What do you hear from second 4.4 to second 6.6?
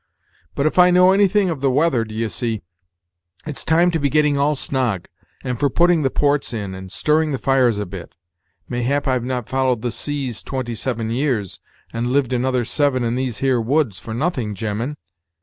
snog, and for putting the ports